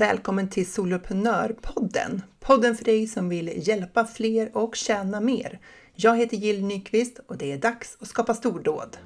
[0.00, 2.22] Välkommen till Soloprenörpodden!
[2.38, 5.60] Podden för dig som vill hjälpa fler och tjäna mer.
[5.94, 8.96] Jag heter Jill Nyqvist och det är dags att skapa stordåd.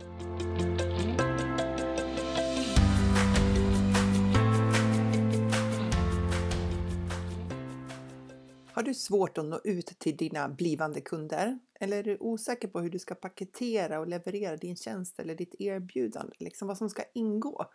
[8.73, 11.59] Har du svårt att nå ut till dina blivande kunder?
[11.80, 15.55] Eller är du osäker på hur du ska paketera och leverera din tjänst eller ditt
[15.59, 16.34] erbjudande?
[16.38, 17.66] Liksom vad som ska ingå?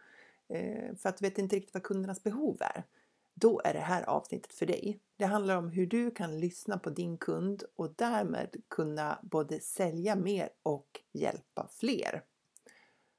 [0.50, 2.84] Eh, för att du vet inte riktigt vad kundernas behov är?
[3.42, 5.00] Då är det här avsnittet för dig.
[5.18, 10.16] Det handlar om hur du kan lyssna på din kund och därmed kunna både sälja
[10.16, 12.24] mer och hjälpa fler.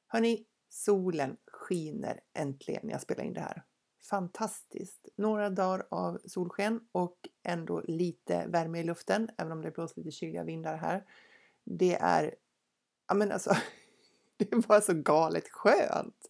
[0.06, 3.64] Hörni, solen skiner äntligen när jag spelar in det här
[4.10, 5.08] fantastiskt.
[5.16, 10.10] Några dagar av solsken och ändå lite värme i luften, även om det blåser lite
[10.10, 11.04] kyliga vindar här.
[11.64, 12.34] Det är,
[13.08, 13.56] ja men alltså,
[14.36, 16.28] det är bara så galet skönt.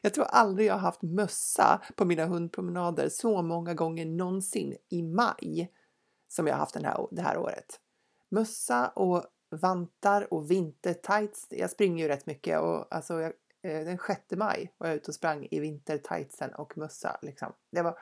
[0.00, 5.02] Jag tror aldrig jag har haft mössa på mina hundpromenader så många gånger någonsin i
[5.02, 5.72] maj
[6.28, 7.80] som jag har haft den här, det här året.
[8.28, 11.46] Mössa och vantar och vintertights.
[11.50, 15.08] Jag springer ju rätt mycket och alltså jag eh, den 6 maj var jag ute
[15.08, 17.18] och sprang i vintertightsen och mössa.
[17.22, 17.52] Liksom.
[17.70, 17.98] Det var,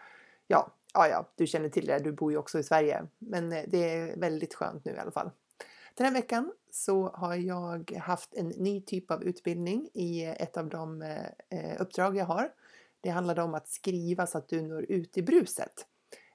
[0.47, 3.07] ja, ja, ja, du känner till det, du bor ju också i Sverige.
[3.19, 5.31] Men eh, det är väldigt skönt nu i alla fall.
[5.95, 10.69] Den här veckan så har jag haft en ny typ av utbildning i ett av
[10.69, 12.53] de eh, uppdrag jag har.
[13.01, 15.87] Det handlade om att skriva så att du når ut i bruset.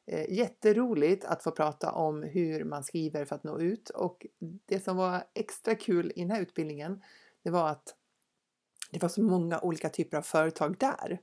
[0.06, 4.26] Eh, jätteroligt att få prata om hur man skriver för att nå ut och
[4.66, 7.02] det som var extra kul i den här utbildningen
[7.44, 7.96] det var att
[8.92, 11.20] det var så många olika typer av företag där.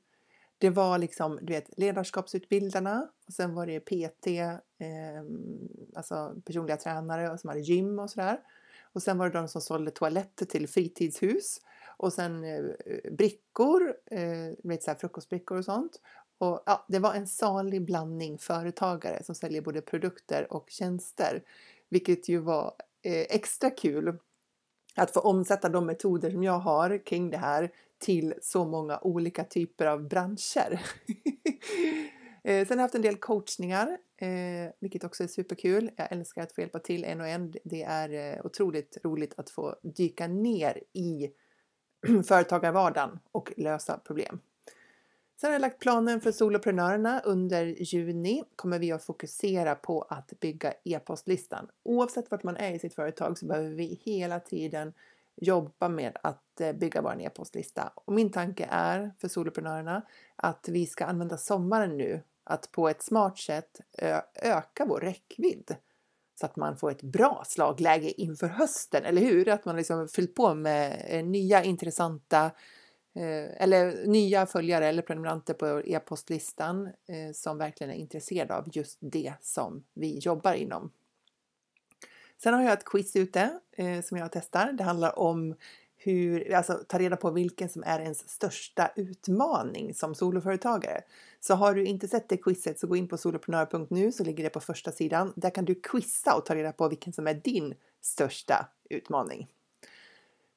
[0.58, 4.54] Det var liksom, du vet, ledarskapsutbildarna och sen var det PT, eh,
[5.94, 8.40] alltså personliga tränare som hade gym och sådär.
[8.96, 11.60] Och sen var det de som sålde toaletter till fritidshus
[11.96, 12.64] och sen eh,
[13.12, 16.00] brickor, eh, så här, frukostbrickor och sånt.
[16.38, 21.42] Och, ja, det var en salig blandning företagare som säljer både produkter och tjänster,
[21.88, 24.18] vilket ju var eh, extra kul
[24.94, 29.44] att få omsätta de metoder som jag har kring det här till så många olika
[29.44, 30.82] typer av branscher.
[32.46, 35.90] Eh, sen har jag haft en del coachningar, eh, vilket också är superkul.
[35.96, 37.54] Jag älskar att få hjälpa till en och en.
[37.64, 41.30] Det är eh, otroligt roligt att få dyka ner i
[42.28, 44.40] företagarvardagen och lösa problem.
[45.40, 47.20] Sen har jag lagt planen för soloprenörerna.
[47.20, 51.68] Under juni kommer vi att fokusera på att bygga e-postlistan.
[51.82, 54.92] Oavsett vart man är i sitt företag så behöver vi hela tiden
[55.36, 57.92] jobba med att eh, bygga vår e-postlista.
[57.94, 60.02] Och min tanke är för soloprenörerna
[60.36, 63.80] att vi ska använda sommaren nu att på ett smart sätt
[64.34, 65.76] öka vår räckvidd
[66.40, 69.48] så att man får ett bra slagläge inför hösten, eller hur?
[69.48, 72.44] Att man liksom fyllt på med eh, nya intressanta
[73.14, 78.98] eh, eller nya följare eller prenumeranter på e-postlistan eh, som verkligen är intresserade av just
[79.00, 80.92] det som vi jobbar inom.
[82.42, 83.60] Sen har jag ett quiz ute
[84.04, 84.72] som jag testar.
[84.72, 85.54] Det handlar om
[85.96, 91.00] hur, alltså ta reda på vilken som är ens största utmaning som soloföretagare.
[91.40, 94.50] Så har du inte sett det quizet så gå in på soloprenör.nu så ligger det
[94.50, 95.32] på första sidan.
[95.36, 99.48] Där kan du quizza och ta reda på vilken som är din största utmaning.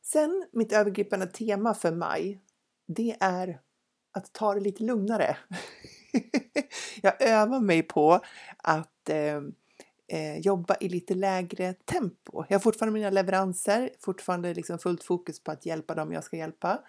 [0.02, 2.40] Sen mitt övergripande tema för maj
[2.86, 3.60] det är
[4.12, 5.38] att ta det lite lugnare.
[7.02, 8.20] jag övar mig på
[8.58, 9.42] att eh,
[10.10, 12.44] eh, jobba i lite lägre tempo.
[12.48, 16.38] Jag har fortfarande mina leveranser, fortfarande liksom fullt fokus på att hjälpa dem jag ska
[16.38, 16.80] hjälpa.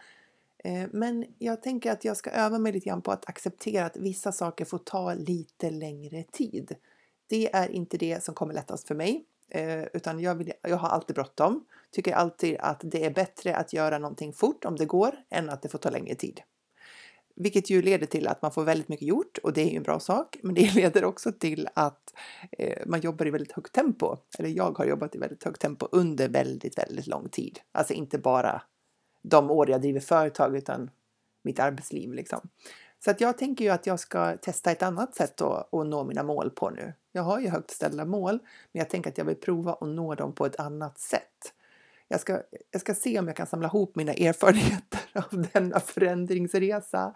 [0.65, 3.97] Eh, men jag tänker att jag ska öva mig lite grann på att acceptera att
[3.97, 6.77] vissa saker får ta lite längre tid.
[7.27, 9.25] Det är inte det som kommer lättast för mig.
[9.49, 11.65] Eh, utan jag, vill, jag har alltid bråttom.
[11.91, 15.63] Tycker alltid att det är bättre att göra någonting fort om det går än att
[15.63, 16.41] det får ta längre tid.
[17.43, 19.83] Vilket ju leder till att man får väldigt mycket gjort och det är ju en
[19.83, 20.37] bra sak.
[20.43, 22.15] Men det leder också till att
[22.59, 24.17] eh, man jobbar i väldigt högt tempo.
[24.39, 27.61] Eller jag har jobbat i väldigt högt tempo under väldigt, väldigt lång tid.
[27.73, 28.63] Alltså inte bara
[29.23, 30.91] de år jag driver företag utan
[31.43, 32.41] mitt arbetsliv liksom.
[33.05, 36.05] Så att jag tänker ju att jag ska testa ett annat sätt att, att nå
[36.05, 36.95] mina mål på nu.
[37.13, 38.39] Jag har ju högt ställda mål,
[38.73, 41.55] men jag tänker att jag vill prova att nå dem på ett annat sätt.
[42.13, 47.15] Jag ska, jag ska se om jag kan samla ihop mina erfarenheter av denna förändringsresa.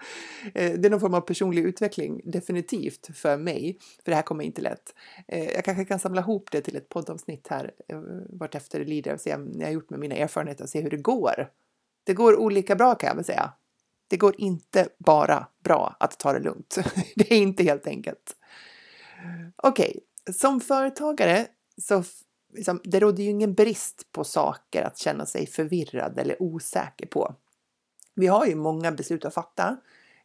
[0.55, 3.79] Eh, det är någon form av personlig utveckling, definitivt, för mig.
[4.05, 4.95] För det här kommer inte lätt.
[5.29, 9.15] Eh, jag kanske kan samla ihop det till ett poddavsnitt här eh, vartefter det lider
[9.15, 11.51] och se om jag har gjort med mina erfarenheter och se hur det går.
[12.05, 13.53] Det går olika bra kan jag väl säga.
[14.09, 16.79] Det går inte bara bra att ta det lugnt.
[17.17, 18.37] Det är inte helt enkelt.
[19.57, 20.35] Okej, okay.
[20.35, 21.47] som företagare
[21.83, 22.03] så
[22.55, 27.35] liksom, det råder ju ingen brist på saker att känna sig förvirrad eller osäker på.
[28.15, 29.77] Vi har ju många beslut att fatta.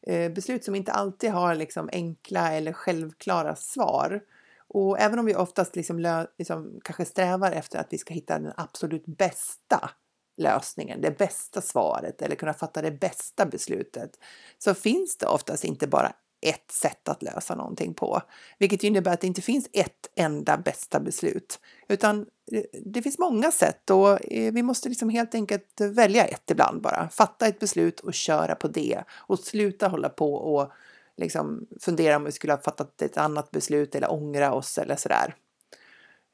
[0.01, 4.21] Eh, beslut som inte alltid har liksom enkla eller självklara svar.
[4.67, 8.53] Och även om vi oftast liksom, liksom, kanske strävar efter att vi ska hitta den
[8.57, 9.89] absolut bästa
[10.37, 14.19] lösningen, det bästa svaret eller kunna fatta det bästa beslutet
[14.57, 18.21] så finns det oftast inte bara ett sätt att lösa någonting på,
[18.57, 23.51] vilket innebär att det inte finns ett enda bästa beslut, utan eh, det finns många
[23.51, 27.09] sätt och eh, vi måste liksom helt enkelt välja ett ibland bara.
[27.09, 30.71] Fatta ett beslut och köra på det och sluta hålla på och
[31.17, 35.35] liksom fundera om vi skulle ha fattat ett annat beslut eller ångra oss eller sådär.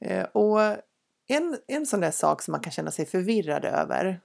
[0.05, 0.61] Eh, och
[1.27, 4.19] en, en sån där sak som man kan känna sig förvirrad över,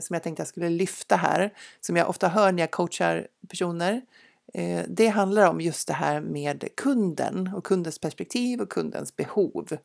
[0.00, 4.02] som jag tänkte jag skulle lyfta här, som jag ofta hör när jag coachar personer,
[4.52, 9.76] Eh, det handlar om just det här med kunden och kundens perspektiv och kundens behov.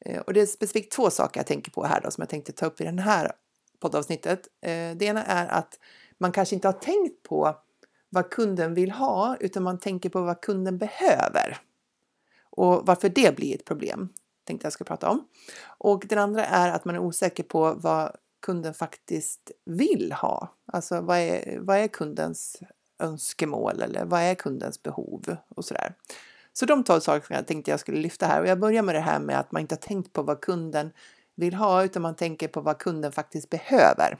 [0.00, 2.52] Eh, och det är specifikt två saker jag tänker på här då, som jag tänkte
[2.52, 3.32] ta upp i det här
[3.80, 4.48] poddavsnittet.
[4.60, 5.78] Eh, det ena är att
[6.18, 7.56] man kanske inte har tänkt på
[8.08, 11.58] vad kunden vill ha utan man tänker på vad kunden behöver.
[12.50, 14.08] Och varför det blir ett problem
[14.44, 15.28] tänkte jag ska prata om.
[15.78, 20.48] Och den andra är att man är osäker på vad kunden faktiskt vill ha.
[20.66, 22.62] Alltså vad är, vad är kundens
[22.98, 25.94] önskemål eller vad är kundens behov och sådär.
[26.52, 29.20] Så de två sakerna tänkte jag skulle lyfta här och jag börjar med det här
[29.20, 30.90] med att man inte har tänkt på vad kunden
[31.34, 34.18] vill ha utan man tänker på vad kunden faktiskt behöver.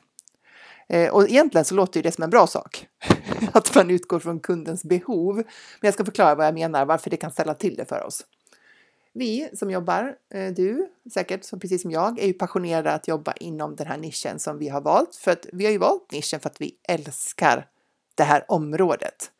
[0.88, 2.88] Eh, och egentligen så låter det som en bra sak
[3.52, 5.37] att man utgår från kundens behov.
[5.37, 5.44] Men
[5.81, 8.25] jag ska förklara vad jag menar, varför det kan ställa till det för oss.
[9.12, 13.32] Vi som jobbar, eh, du säkert som precis som jag, är ju passionerade att jobba
[13.32, 15.17] inom den här nischen som vi har valt.
[15.17, 17.67] För att vi har ju valt nischen för att vi älskar
[18.17, 19.31] det här området.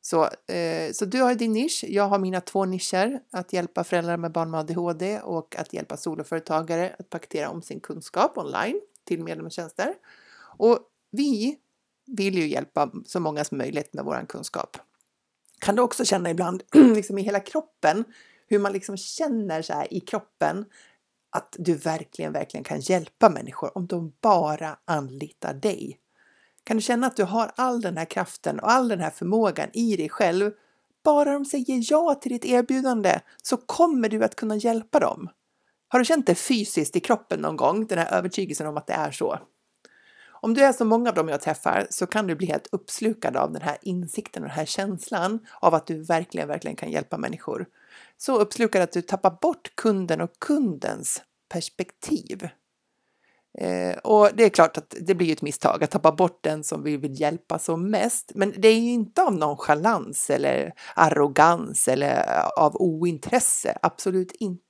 [0.00, 4.16] Så, eh, så du har din nisch, jag har mina två nischer, att hjälpa föräldrar
[4.16, 9.24] med barn med ADHD och att hjälpa soloföretagare att paketera om sin kunskap online till
[9.24, 9.94] medlemstjänster.
[10.58, 10.78] Och
[11.10, 11.58] vi
[12.06, 14.76] vill ju hjälpa så många som möjligt med vår kunskap.
[15.58, 18.04] Kan du också känna ibland, liksom i hela kroppen,
[18.46, 20.64] hur man liksom känner så här i kroppen
[21.30, 25.98] att du verkligen, verkligen kan hjälpa människor om de bara anlitar dig.
[26.68, 29.68] Kan du känna att du har all den här kraften och all den här förmågan
[29.72, 30.50] i dig själv?
[31.04, 35.28] Bara de säger ja till ditt erbjudande så kommer du att kunna hjälpa dem.
[35.88, 38.92] Har du känt det fysiskt i kroppen någon gång, den här övertygelsen om att det
[38.92, 39.38] är så?
[40.30, 43.36] Om du är som många av dem jag träffar så kan du bli helt uppslukad
[43.36, 47.18] av den här insikten och den här känslan av att du verkligen, verkligen kan hjälpa
[47.18, 47.66] människor.
[48.16, 52.48] Så uppslukad att du tappar bort kunden och kundens perspektiv.
[53.60, 56.82] Eh, och det är klart att det blir ett misstag att tappa bort den som
[56.82, 58.32] vi vill hjälpa som mest.
[58.34, 64.62] Men det är ju inte av nonchalans eller arrogans eller eh, av ointresse, absolut inte.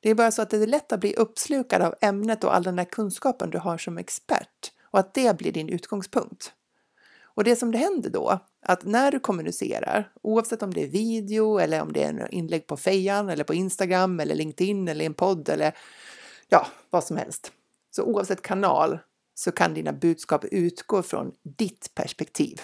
[0.00, 2.62] Det är bara så att det är lätt att bli uppslukad av ämnet och all
[2.62, 6.52] den där kunskapen du har som expert och att det blir din utgångspunkt.
[7.24, 11.58] Och det som det händer då, att när du kommunicerar, oavsett om det är video
[11.58, 15.14] eller om det är en inlägg på Fejan eller på Instagram eller LinkedIn eller en
[15.14, 15.74] podd eller
[16.48, 17.52] ja, vad som helst.
[17.96, 18.98] Så oavsett kanal
[19.34, 22.60] så kan dina budskap utgå från ditt perspektiv.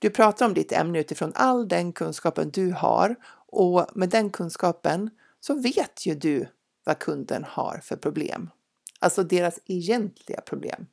[0.00, 3.16] Du pratar om ditt ämne utifrån all den kunskapen du har
[3.46, 5.10] och med den kunskapen
[5.40, 6.48] så vet ju du
[6.84, 8.50] vad kunden har för problem.
[8.98, 10.86] Alltså deras egentliga problem.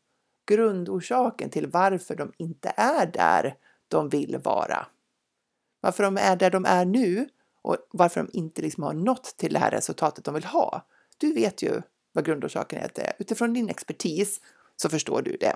[0.46, 3.56] Grundorsaken till varför de inte är där
[3.88, 4.88] de vill vara.
[5.82, 7.30] Varför de är där de är nu
[7.62, 10.86] och varför de inte liksom har nått till det här resultatet de vill ha.
[11.18, 11.82] Du vet ju
[12.18, 12.92] vad grundorsaken är.
[12.96, 13.14] Det.
[13.20, 14.42] Utifrån din expertis
[14.76, 15.56] så förstår du det.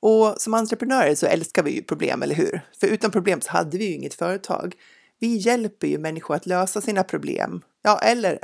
[0.00, 2.60] Och som entreprenörer så älskar vi ju problem, eller hur?
[2.80, 4.74] För utan problem så hade vi ju inget företag.
[5.18, 7.62] Vi hjälper ju människor att lösa sina problem.
[7.82, 8.38] Ja, eller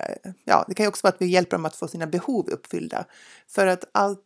[0.44, 3.04] ja, det kan ju också vara att vi hjälper dem att få sina behov uppfyllda.
[3.48, 4.24] För att allt,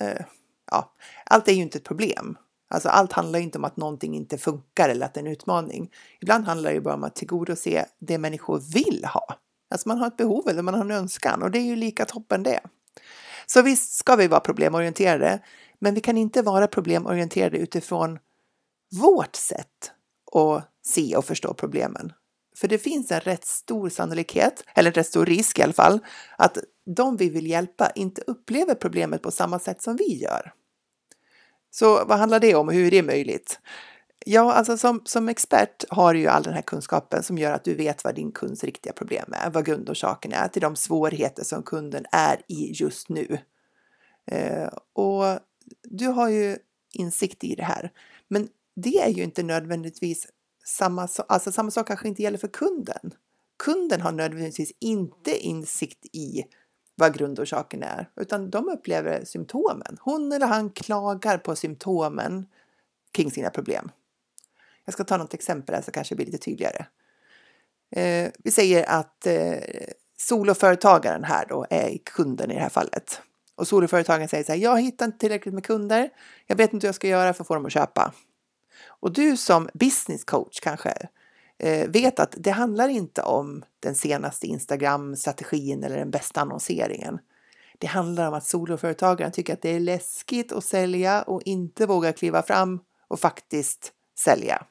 [0.00, 0.24] eh,
[0.70, 0.92] ja,
[1.24, 2.36] allt är ju inte ett problem.
[2.68, 5.90] Alltså allt handlar inte om att någonting inte funkar eller att det är en utmaning.
[6.20, 9.36] Ibland handlar det bara om att tillgodose det människor vill ha.
[9.70, 12.04] Alltså man har ett behov eller man har en önskan och det är ju lika
[12.04, 12.60] toppen det.
[13.46, 15.40] Så visst ska vi vara problemorienterade,
[15.78, 18.18] men vi kan inte vara problemorienterade utifrån
[19.00, 19.92] vårt sätt
[20.32, 22.12] att se och förstå problemen.
[22.56, 26.00] För det finns en rätt stor sannolikhet, eller en rätt stor risk i alla fall,
[26.38, 26.58] att
[26.96, 30.52] de vi vill hjälpa inte upplever problemet på samma sätt som vi gör.
[31.70, 33.60] Så vad handlar det om och hur är det möjligt?
[34.28, 37.64] Ja, alltså som, som expert har du ju all den här kunskapen som gör att
[37.64, 41.62] du vet vad din kunds riktiga problem är, vad grundorsaken är till de svårigheter som
[41.62, 43.38] kunden är i just nu.
[44.26, 45.38] Eh, och
[45.82, 46.58] du har ju
[46.92, 47.92] insikt i det här,
[48.28, 50.26] men det är ju inte nödvändigtvis
[50.64, 53.14] samma, alltså samma sak kanske inte gäller för kunden.
[53.64, 56.44] Kunden har nödvändigtvis inte insikt i
[56.94, 59.96] vad grundorsaken är, utan de upplever symptomen.
[60.00, 62.46] Hon eller han klagar på symptomen
[63.12, 63.90] kring sina problem.
[64.86, 66.86] Jag ska ta något exempel här så kanske det blir lite tydligare.
[67.90, 69.58] Eh, vi säger att eh,
[70.18, 73.20] soloföretagaren här då är kunden i det här fallet.
[73.54, 76.10] Och soloföretagaren säger så här, jag hittar inte tillräckligt med kunder.
[76.46, 78.12] Jag vet inte hur jag ska göra för att få dem att köpa.
[78.86, 81.08] Och du som business coach kanske
[81.58, 87.18] eh, vet att det handlar inte om den senaste Instagram-strategin eller den bästa annonseringen.
[87.78, 92.12] Det handlar om att soloföretagaren tycker att det är läskigt att sälja och inte vågar
[92.12, 94.66] kliva fram och faktiskt sälja.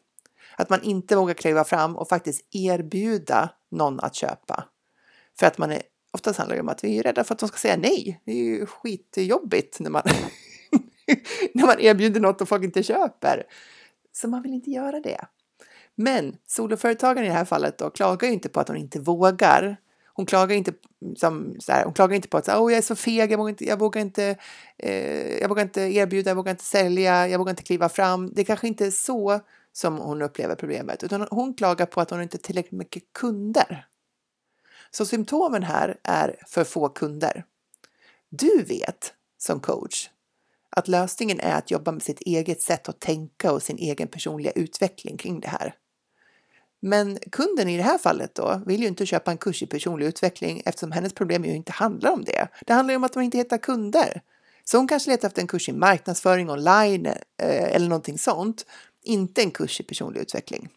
[0.57, 4.63] Att man inte vågar kliva fram och faktiskt erbjuda någon att köpa.
[5.39, 5.81] För att man är,
[6.11, 8.21] oftast handlar det om att vi är rädda för att de ska säga nej.
[8.25, 10.03] Det är ju skitjobbigt när man,
[11.53, 13.43] när man erbjuder något och folk inte köper.
[14.13, 15.25] Så man vill inte göra det.
[15.95, 19.77] Men soloföretagaren i det här fallet då klagar ju inte på att hon inte vågar.
[20.13, 20.73] Hon klagar inte,
[21.15, 23.49] som, så här, hon klagar inte på att oh, jag är så feg, jag vågar
[23.49, 24.35] inte, jag vågar inte,
[24.77, 28.33] eh, jag vågar inte erbjuda, jag vågar inte sälja, jag vågar inte kliva fram.
[28.33, 29.39] Det kanske inte är så
[29.75, 33.87] som hon upplever problemet, utan hon klagar på att hon inte har tillräckligt mycket kunder.
[34.91, 37.45] Så symptomen här är för få kunder.
[38.29, 40.09] Du vet som coach
[40.69, 44.51] att lösningen är att jobba med sitt eget sätt att tänka och sin egen personliga
[44.51, 45.75] utveckling kring det här.
[46.79, 50.05] Men kunden i det här fallet då vill ju inte köpa en kurs i personlig
[50.05, 52.47] utveckling eftersom hennes problem ju inte handlar om det.
[52.65, 54.21] Det handlar ju om att de inte hittar kunder.
[54.63, 58.65] Så hon kanske letar efter en kurs i marknadsföring online eh, eller någonting sånt,
[59.05, 60.69] inte en kurs i personlig utveckling.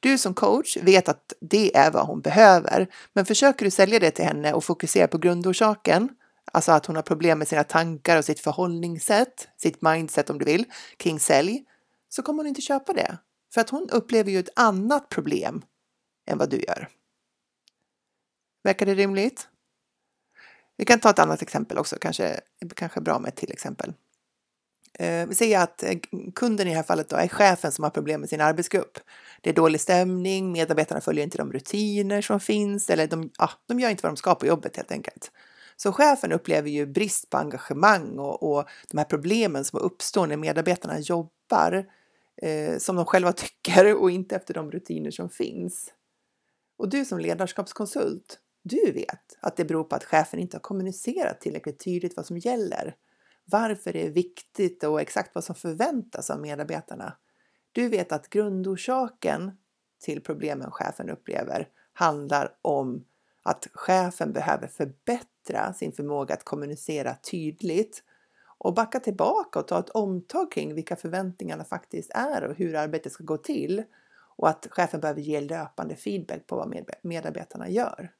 [0.00, 4.10] Du som coach vet att det är vad hon behöver, men försöker du sälja det
[4.10, 6.08] till henne och fokusera på grundorsaken,
[6.52, 10.44] alltså att hon har problem med sina tankar och sitt förhållningssätt, sitt mindset om du
[10.44, 10.64] vill,
[10.96, 11.64] kring sälj,
[12.08, 13.18] så kommer hon inte köpa det.
[13.54, 15.64] För att hon upplever ju ett annat problem
[16.26, 16.88] än vad du gör.
[18.64, 19.48] Verkar det rimligt?
[20.76, 22.40] Vi kan ta ett annat exempel också, kanske,
[22.74, 23.92] kanske bra med ett till exempel.
[24.98, 25.98] Eh, vi säger att eh,
[26.34, 28.98] kunden i det här fallet då är chefen som har problem med sin arbetsgrupp.
[29.40, 33.80] Det är dålig stämning, medarbetarna följer inte de rutiner som finns eller de, ja, de
[33.80, 35.30] gör inte vad de ska på jobbet helt enkelt.
[35.76, 40.36] Så chefen upplever ju brist på engagemang och, och de här problemen som uppstår när
[40.36, 41.86] medarbetarna jobbar
[42.42, 45.92] eh, som de själva tycker och inte efter de rutiner som finns.
[46.78, 51.40] Och du som ledarskapskonsult, du vet att det beror på att chefen inte har kommunicerat
[51.40, 52.94] tillräckligt tydligt vad som gäller
[53.50, 57.16] varför det är viktigt och exakt vad som förväntas av medarbetarna.
[57.72, 59.52] Du vet att grundorsaken
[59.98, 63.04] till problemen chefen upplever handlar om
[63.42, 68.02] att chefen behöver förbättra sin förmåga att kommunicera tydligt
[68.58, 73.12] och backa tillbaka och ta ett omtag kring vilka förväntningarna faktiskt är och hur arbetet
[73.12, 73.84] ska gå till
[74.36, 78.12] och att chefen behöver ge löpande feedback på vad medarbetarna gör.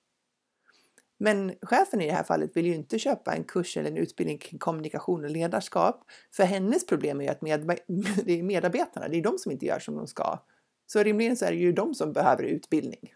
[1.18, 4.38] Men chefen i det här fallet vill ju inte köpa en kurs eller en utbildning
[4.38, 6.04] kring kommunikation och ledarskap.
[6.32, 7.78] För hennes problem är ju att med,
[8.24, 10.38] det är medarbetarna, det är de som inte gör som de ska.
[10.86, 13.14] Så rimligen så är det ju de som behöver utbildning.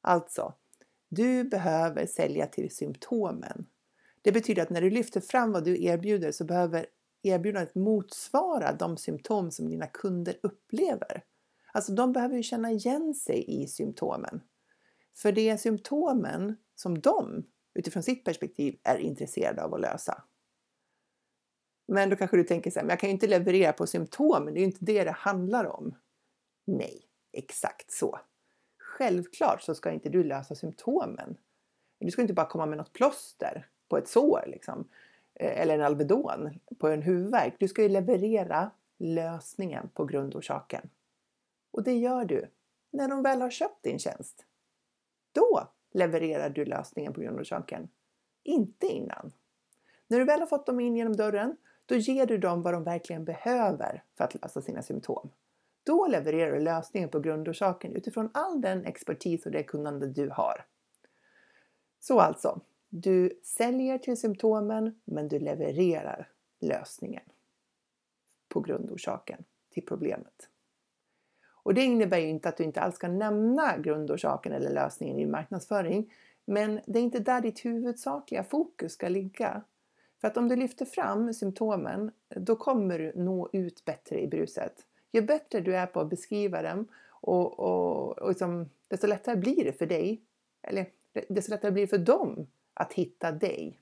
[0.00, 0.54] Alltså,
[1.08, 3.66] du behöver sälja till symptomen.
[4.22, 6.86] Det betyder att när du lyfter fram vad du erbjuder så behöver
[7.22, 11.24] erbjudandet motsvara de symptom som dina kunder upplever.
[11.72, 14.40] Alltså de behöver ju känna igen sig i symptomen.
[15.16, 20.24] För det är symptomen som de utifrån sitt perspektiv är intresserade av att lösa.
[21.88, 24.54] Men då kanske du tänker så här, men jag kan ju inte leverera på symptomen,
[24.54, 25.94] det är ju inte det det handlar om.
[26.64, 27.02] Nej,
[27.32, 28.20] exakt så.
[28.78, 31.36] Självklart så ska inte du lösa symptomen.
[31.98, 34.88] Du ska inte bara komma med något plåster på ett sår liksom.
[35.34, 37.56] Eh, eller en Alvedon på en huvudvärk.
[37.58, 40.90] Du ska ju leverera lösningen på grundorsaken.
[41.70, 42.50] Och det gör du
[42.90, 44.46] när de väl har köpt din tjänst.
[45.32, 47.88] Då levererar du lösningen på grundorsaken.
[48.42, 49.32] Inte innan.
[50.06, 52.84] När du väl har fått dem in genom dörren, då ger du dem vad de
[52.84, 55.30] verkligen behöver för att lösa sina symptom.
[55.84, 60.66] Då levererar du lösningen på grundorsaken utifrån all den expertis och det kunnande du har.
[62.00, 66.28] Så alltså, du säljer till symptomen men du levererar
[66.60, 67.24] lösningen
[68.48, 70.48] på grundorsaken till problemet.
[71.66, 75.18] Och det innebär ju inte att du inte alls ska nämna grundorsaken eller lösningen i
[75.18, 76.12] din marknadsföring.
[76.44, 79.62] Men det är inte där ditt huvudsakliga fokus ska ligga.
[80.20, 84.86] För att om du lyfter fram symptomen, då kommer du nå ut bättre i bruset.
[85.12, 89.64] Ju bättre du är på att beskriva dem, och, och, och liksom, desto lättare blir
[89.64, 90.22] det för dig,
[90.62, 90.86] eller
[91.28, 93.80] desto lättare blir det för dem att hitta dig.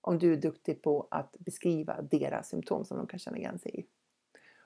[0.00, 3.80] Om du är duktig på att beskriva deras symptom som de kan känna igen sig
[3.80, 3.86] i.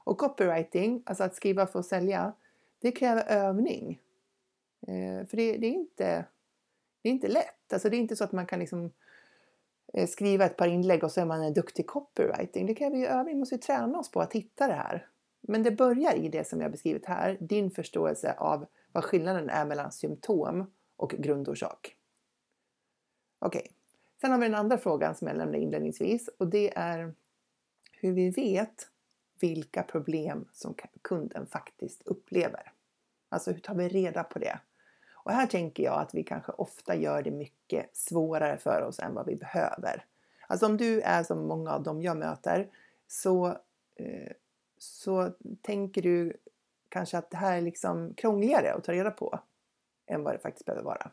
[0.07, 2.33] Och copywriting, alltså att skriva för att sälja,
[2.79, 4.01] det kräver övning.
[4.87, 6.25] Eh, för det, det, är inte,
[7.03, 7.73] det är inte lätt.
[7.73, 8.91] Alltså det är inte så att man kan liksom
[9.93, 12.67] eh, skriva ett par inlägg och så är man en duktig copywriting.
[12.67, 15.09] Det kräver ju övning, vi måste ju träna oss på att hitta det här.
[15.41, 19.65] Men det börjar i det som jag beskrivit här, din förståelse av vad skillnaden är
[19.65, 21.97] mellan symptom och grundorsak.
[23.39, 23.73] Okej, okay.
[24.21, 27.15] sen har vi den andra frågan som jag nämnde inledningsvis och det är
[27.93, 28.91] hur vi vet
[29.41, 32.73] vilka problem som kunden faktiskt upplever.
[33.29, 34.59] Alltså hur tar vi reda på det?
[35.13, 39.15] Och här tänker jag att vi kanske ofta gör det mycket svårare för oss än
[39.15, 40.05] vad vi behöver.
[40.47, 42.69] Alltså om du är som många av dem jag möter
[43.07, 43.47] så,
[43.95, 44.33] eh,
[44.79, 45.31] så
[45.63, 46.37] tänker du
[46.89, 49.41] kanske att det här är liksom krångligare att ta reda på
[50.07, 51.11] än vad det faktiskt behöver vara.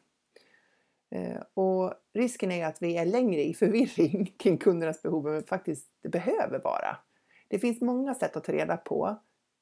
[1.09, 5.87] Eh, och risken är att vi är längre i förvirring kring kundernas behov än faktiskt
[6.01, 6.97] det behöver vara.
[7.47, 9.15] Det finns många sätt att ta reda på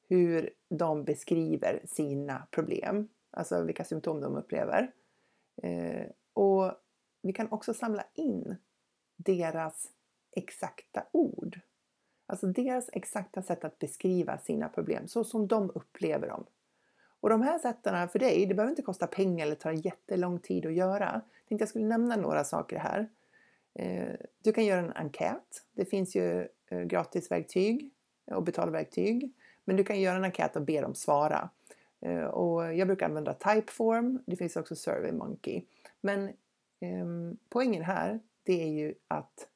[0.08, 4.92] hur de beskriver sina problem, alltså vilka symptom de upplever.
[5.62, 6.72] Eh, och
[7.22, 8.56] vi kan också samla in
[9.16, 9.90] deras
[10.36, 11.60] exakta ord.
[12.26, 16.46] Alltså deras exakta sätt att beskriva sina problem, så som de upplever dem.
[17.20, 20.66] Och de här sätten för dig, det behöver inte kosta pengar eller ta jättelång tid
[20.66, 21.10] att göra.
[21.12, 23.08] Jag tänkte jag skulle nämna några saker här.
[23.74, 25.64] Eh, du kan göra en enkät.
[25.72, 27.90] Det finns ju Eh, gratisverktyg
[28.26, 29.32] och betalverktyg.
[29.64, 31.50] Men du kan göra en enkät och be dem svara.
[32.00, 34.22] Eh, och jag brukar använda Typeform.
[34.26, 35.64] Det finns också SurveyMonkey.
[36.00, 36.28] Men
[36.80, 37.06] eh,
[37.48, 39.48] poängen här det är ju att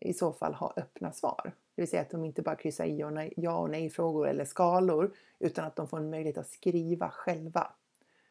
[0.00, 1.52] i så fall ha öppna svar.
[1.74, 4.44] Det vill säga att de inte bara kryssar i och nej, ja och nej-frågor eller
[4.44, 7.72] skalor utan att de får en möjlighet att skriva själva.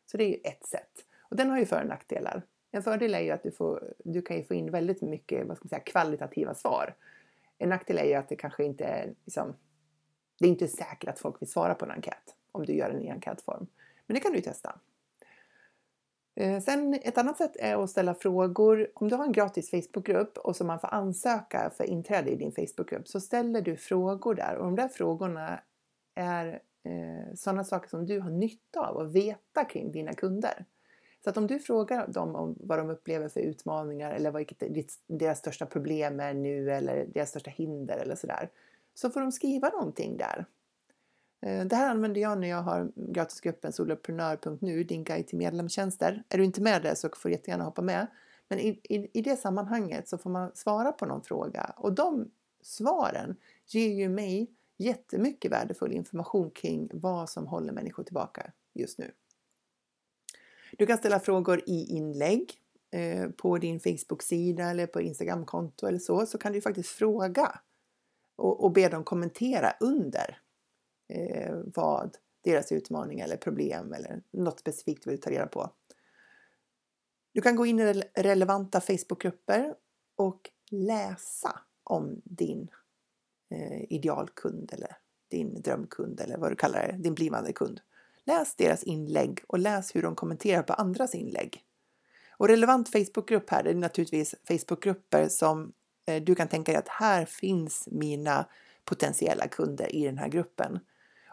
[0.06, 1.06] Så det är ju ett sätt.
[1.20, 2.44] Och den har ju för och nackdelar.
[2.72, 5.66] En fördel är ju att du, får, du kan få in väldigt mycket vad ska
[5.66, 6.96] man säga, kvalitativa svar.
[7.62, 9.56] En nackdel är ju att det kanske inte är liksom,
[10.40, 13.02] det är inte säkert att folk vill svara på en enkät om du gör den
[13.02, 13.68] i enkätform.
[14.08, 14.80] Men det kan du testa.
[16.36, 18.92] Eh, sen ett annat sätt är att ställa frågor.
[18.96, 22.52] Om du har en gratis Facebookgrupp och som man får ansöka för inträde i din
[22.52, 25.60] Facebookgrupp så ställer du frågor där och de där frågorna
[26.16, 30.66] är eh, sådana saker som du har nytta av att veta kring dina kunder.
[31.24, 34.52] Så att om du frågar dem om vad de upplever för utmaningar eller vad
[35.08, 38.50] deras största problem är nu eller deras största hinder eller sådär
[38.94, 40.46] så får de skriva någonting där.
[41.42, 46.24] Eh, det här använder jag när jag har gratisgruppen soloprenör.nu, din guide till medlemstjänster.
[46.30, 48.08] Är du inte med där så får du jättegärna hoppa med.
[48.48, 52.32] Men i, i, i det sammanhanget så får man svara på någon fråga och de
[52.62, 53.36] svaren
[53.68, 59.12] ger ju mig jättemycket värdefull information kring vad som håller människor tillbaka just nu.
[60.78, 62.54] Du kan ställa frågor i inlägg
[62.92, 67.60] eh, på din Facebook-sida eller på Instagram-konto eller så, så kan du faktiskt fråga
[68.36, 70.38] och, och be dem kommentera under
[71.10, 75.70] eh, vad deras utmaningar eller problem eller något specifikt vill ta reda på.
[77.34, 79.76] Du kan gå in i relevanta Facebookgrupper
[80.16, 82.70] och läsa om din
[83.50, 87.82] eh, idealkund eller din drömkund eller vad du kallar det, din blivande kund.
[88.32, 91.64] Läs deras inlägg och läs hur de kommenterar på andras inlägg.
[92.38, 95.72] Och relevant Facebookgrupp här är naturligtvis Facebookgrupper som
[96.06, 98.46] eh, du kan tänka dig att här finns mina
[98.86, 100.80] potentiella kunder i den här gruppen.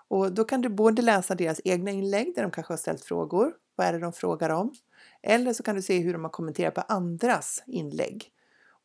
[0.08, 3.52] Och då kan du både läsa deras egna inlägg där de kanske har ställt frågor.
[3.76, 4.74] Vad är det de frågar om?
[5.22, 8.30] Eller så kan du se hur de har kommenterat på andras inlägg.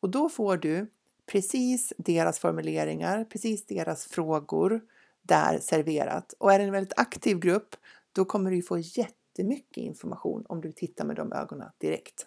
[0.00, 0.90] Och då får du
[1.26, 4.80] precis deras formuleringar, precis deras frågor
[5.22, 6.34] där serverat.
[6.38, 7.76] Och är det en väldigt aktiv grupp,
[8.14, 12.26] då kommer du få jättemycket information om du tittar med de ögonen direkt.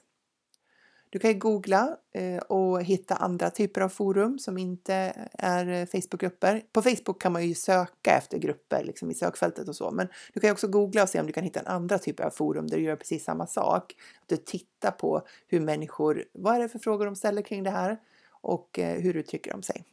[1.10, 4.94] Du kan googla eh, och hitta andra typer av forum som inte
[5.34, 6.64] är eh, Facebookgrupper.
[6.72, 10.40] På Facebook kan man ju söka efter grupper liksom i sökfältet och så, men du
[10.40, 12.78] kan också googla och se om du kan hitta en andra typer av forum där
[12.78, 13.96] du gör precis samma sak.
[14.26, 17.98] Du tittar på hur människor, vad är det för frågor de ställer kring det här
[18.30, 19.84] och eh, hur uttrycker de sig.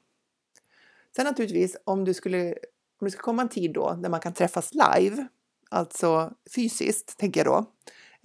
[1.16, 2.54] Sen naturligtvis om du skulle,
[3.00, 5.26] om det ska komma en tid då när man kan träffas live,
[5.74, 7.66] alltså fysiskt tänker jag då,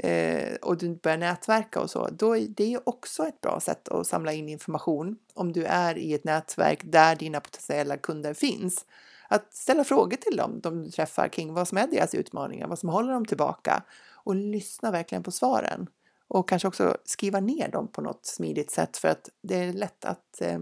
[0.07, 4.07] eh, och du börjar nätverka och så, då är det också ett bra sätt att
[4.07, 8.85] samla in information om du är i ett nätverk där dina potentiella kunder finns.
[9.29, 12.79] Att ställa frågor till dem, de du träffar kring vad som är deras utmaningar, vad
[12.79, 13.83] som håller dem tillbaka
[14.13, 15.88] och lyssna verkligen på svaren.
[16.27, 20.05] Och kanske också skriva ner dem på något smidigt sätt för att det är lätt
[20.05, 20.59] att eh,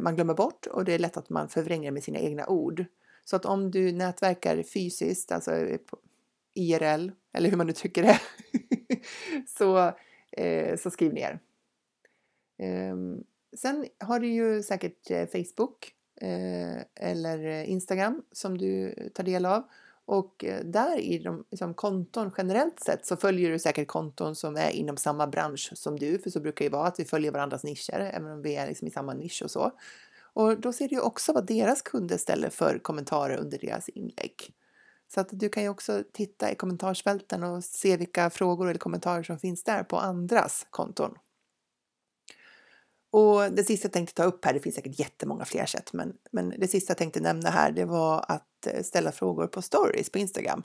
[0.00, 2.84] man glömmer bort och det är lätt att man förvränger med sina egna ord.
[3.30, 5.78] Så att om du nätverkar fysiskt, alltså eh,
[6.54, 8.20] IRL, eller hur man nu tycker det,
[9.58, 9.92] så,
[10.32, 11.40] eh, så skriv ner.
[12.58, 12.96] Eh,
[13.56, 19.46] sen har du ju säkert eh, Facebook eh, eller eh, Instagram som du tar del
[19.46, 19.62] av.
[20.04, 24.56] Och eh, där i de liksom, konton generellt sett så följer du säkert konton som
[24.56, 27.64] är inom samma bransch som du, för så brukar det vara att vi följer varandras
[27.64, 29.72] nischer, även om vi är liksom i samma nisch och så.
[30.38, 34.54] Och då ser du också vad deras kunder ställer för kommentarer under deras inlägg.
[35.14, 39.22] Så att du kan ju också titta i kommentarsfälten och se vilka frågor eller kommentarer
[39.22, 41.14] som finns där på andras konton.
[43.10, 46.12] Och det sista jag tänkte ta upp här, det finns säkert jättemånga fler sätt, men,
[46.30, 50.10] men det sista jag tänkte nämna här, det var att eh, ställa frågor på stories
[50.10, 50.62] på Instagram.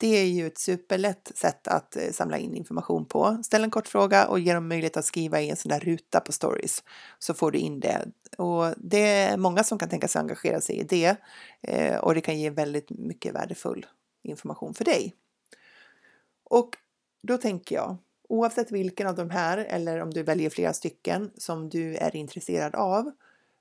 [0.00, 3.42] Det är ju ett superlätt sätt att eh, samla in information på.
[3.44, 6.20] Ställ en kort fråga och ge dem möjlighet att skriva i en sån där ruta
[6.20, 6.84] på stories
[7.18, 8.08] så får du in det.
[8.38, 11.16] Och det är många som kan tänka sig engagera sig i det
[11.60, 13.86] eh, och det kan ge väldigt mycket värdefull
[14.22, 15.14] information för dig.
[16.44, 16.76] Och
[17.22, 17.96] då tänker jag,
[18.28, 22.74] oavsett vilken av de här eller om du väljer flera stycken som du är intresserad
[22.74, 23.10] av,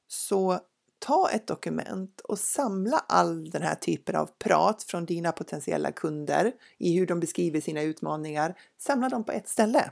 [0.08, 0.60] så
[1.00, 6.52] ta ett dokument och samla all den här typen av prat från dina potentiella kunder
[6.78, 8.58] i hur de beskriver sina utmaningar.
[8.78, 9.92] Samla dem på ett ställe.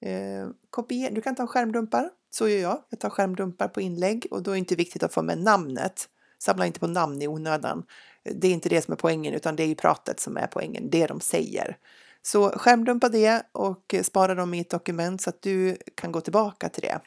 [0.00, 2.82] Eh, kopier, du kan ta skärmdumpar, så gör jag.
[2.88, 6.08] Jag tar skärmdumpar på inlägg och då är det inte viktigt att få med namnet.
[6.38, 7.84] Samla inte på namn i onödan.
[8.24, 10.90] Det är inte det som är poängen utan det är ju pratet som är poängen,
[10.90, 11.76] det de säger.
[12.22, 16.68] Så skärmdumpa det och spara dem i ett dokument så att du kan gå tillbaka
[16.68, 17.00] till det.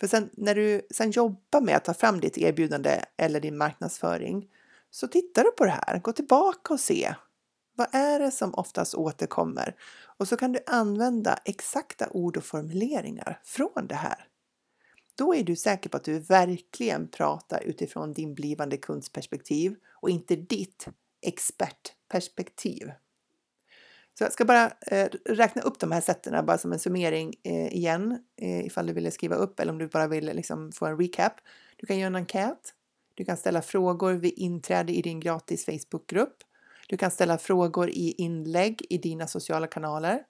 [0.00, 4.48] För sen när du sen jobbar med att ta fram ditt erbjudande eller din marknadsföring
[4.90, 7.14] så tittar du på det här, gå tillbaka och se
[7.76, 9.76] vad är det som oftast återkommer?
[10.18, 14.26] Och så kan du använda exakta ord och formuleringar från det här.
[15.14, 20.10] Då är du säker på att du verkligen pratar utifrån din blivande kunds perspektiv och
[20.10, 20.88] inte ditt
[21.22, 22.92] expertperspektiv.
[24.18, 27.76] Så jag ska bara eh, räkna upp de här sätten bara som en summering eh,
[27.76, 30.98] igen eh, ifall du vill skriva upp eller om du bara vill liksom, få en
[30.98, 31.32] recap.
[31.76, 32.74] Du kan göra en enkät.
[33.14, 36.36] Du kan ställa frågor vid inträde i din gratis Facebookgrupp.
[36.88, 40.22] Du kan ställa frågor i inlägg i dina sociala kanaler.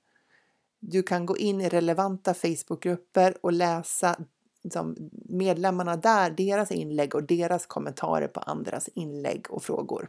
[0.80, 4.16] Du kan gå in i relevanta Facebookgrupper och läsa
[4.62, 10.08] liksom, medlemmarna där, deras inlägg och deras kommentarer på andras inlägg och frågor.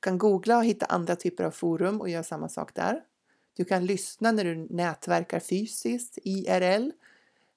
[0.00, 3.04] Du kan googla och hitta andra typer av forum och göra samma sak där.
[3.56, 6.90] Du kan lyssna när du nätverkar fysiskt, IRL.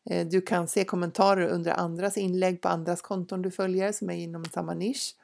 [0.06, 4.14] Eh, du kan se kommentarer under andras inlägg på andras konton du följer som är
[4.14, 5.16] inom samma nisch.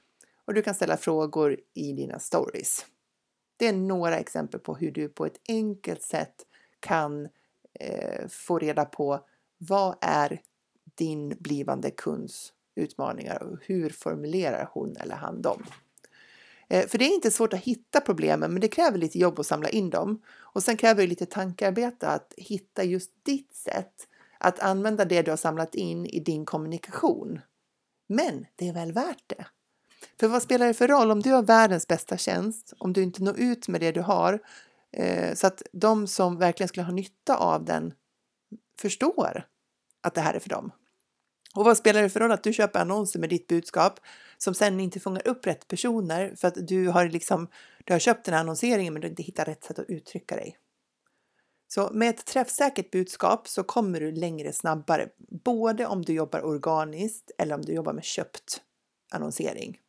[0.45, 2.85] Och du kan ställa frågor i dina stories.
[3.57, 6.45] Det är några exempel på hur du på ett enkelt sätt
[6.79, 7.29] kan
[7.73, 9.19] eh, få reda på
[9.57, 10.41] vad är
[10.95, 15.63] din blivande kunds utmaningar och hur formulerar hon eller han dem.
[16.69, 19.45] Eh, för det är inte svårt att hitta problemen, men det kräver lite jobb att
[19.45, 20.21] samla in dem.
[20.37, 24.07] Och sen kräver det lite tankearbete att hitta just ditt sätt
[24.39, 27.39] att använda det du har samlat in i din kommunikation.
[28.09, 29.45] Men det är väl värt det.
[30.19, 33.23] För vad spelar det för roll om du har världens bästa tjänst, om du inte
[33.23, 34.39] når ut med det du har,
[34.91, 37.93] eh, så att de som verkligen skulle ha nytta av den
[38.81, 39.47] förstår
[40.01, 40.71] att det här är för dem.
[41.57, 43.99] Och vad spelar det för roll att du köper annonser med ditt budskap
[44.37, 47.47] som sen inte fångar upp rätt personer för att du har liksom,
[47.85, 50.57] du har köpt den här annonseringen men du inte hittar rätt sätt att uttrycka dig.
[51.67, 55.09] Så med ett träffsäkert budskap så kommer du längre snabbare,
[55.43, 58.61] både om du jobbar organiskt eller om du jobbar med köpt
[59.11, 59.79] annonsering.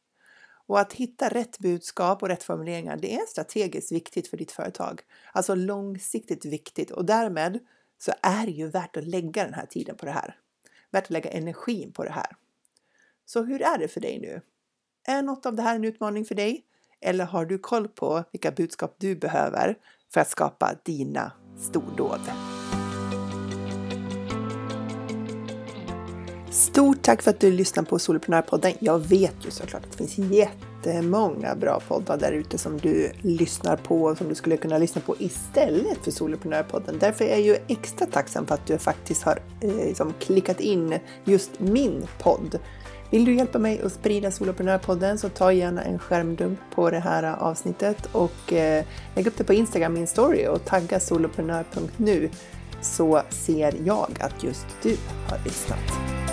[0.66, 5.00] Och att hitta rätt budskap och rätt formuleringar, det är strategiskt viktigt för ditt företag.
[5.33, 7.59] Alltså långsiktigt viktigt och därmed
[7.98, 10.37] så är det ju värt att lägga den här tiden på det här
[10.90, 12.37] värt att lägga energin på det här.
[13.24, 14.40] Så hur är det för dig nu?
[15.07, 16.64] Är något av det här en utmaning för dig?
[17.01, 19.79] Eller har du koll på vilka budskap du behöver
[20.12, 22.20] för att skapa dina stordåd?
[26.51, 28.72] Stort tack för att du lyssnar på Soloprenörpodden.
[28.79, 30.18] Jag vet ju såklart att det finns
[30.79, 35.01] jättemånga bra poddar där ute som du lyssnar på och som du skulle kunna lyssna
[35.01, 36.99] på istället för Soloprenörpodden.
[36.99, 40.99] Därför är jag ju extra tacksam för att du faktiskt har eh, liksom klickat in
[41.25, 42.59] just min podd.
[43.11, 47.37] Vill du hjälpa mig att sprida Soloprenörpodden så ta gärna en skärmdump på det här
[47.38, 52.31] avsnittet och eh, lägg upp det på Instagram, min story och tagga soloprenör.nu
[52.81, 54.97] så ser jag att just du
[55.29, 56.28] har lyssnat.